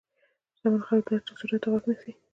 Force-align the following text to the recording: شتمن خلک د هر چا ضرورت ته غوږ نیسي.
شتمن 0.55 0.81
خلک 0.87 1.03
د 1.07 1.09
هر 1.13 1.21
چا 1.27 1.33
ضرورت 1.39 1.61
ته 1.63 1.67
غوږ 1.71 1.83
نیسي. 1.89 2.11